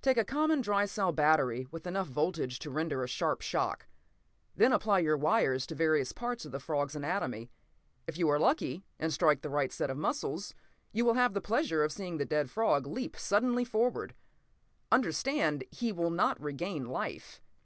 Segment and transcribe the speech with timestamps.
[0.00, 3.88] "Take a common dry cell battery with enough voltage to render a sharp shock.
[4.54, 7.50] Then apply your wires to various parts of the frog's anatomy.
[8.06, 10.54] If you are lucky, and strike the right set of muscles,
[10.92, 14.14] youwill have the pleasure of seeing a dead frog leap suddenly forward.
[14.92, 17.42] Understand, he will not regain life.